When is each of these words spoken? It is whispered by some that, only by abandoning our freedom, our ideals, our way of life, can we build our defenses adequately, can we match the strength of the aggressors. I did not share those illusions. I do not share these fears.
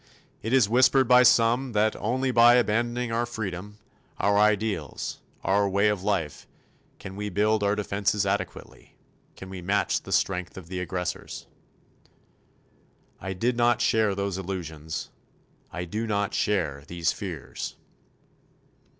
It 0.41 0.51
is 0.51 0.67
whispered 0.67 1.07
by 1.07 1.21
some 1.21 1.73
that, 1.73 1.95
only 1.97 2.31
by 2.31 2.55
abandoning 2.55 3.11
our 3.11 3.27
freedom, 3.27 3.77
our 4.17 4.35
ideals, 4.39 5.19
our 5.43 5.69
way 5.69 5.89
of 5.89 6.01
life, 6.01 6.47
can 6.97 7.15
we 7.15 7.29
build 7.29 7.61
our 7.61 7.75
defenses 7.75 8.25
adequately, 8.25 8.95
can 9.35 9.47
we 9.47 9.61
match 9.61 10.01
the 10.01 10.11
strength 10.11 10.57
of 10.57 10.69
the 10.69 10.79
aggressors. 10.79 11.45
I 13.19 13.33
did 13.33 13.55
not 13.55 13.79
share 13.79 14.15
those 14.15 14.39
illusions. 14.39 15.11
I 15.71 15.85
do 15.85 16.07
not 16.07 16.33
share 16.33 16.83
these 16.87 17.13
fears. 17.13 17.75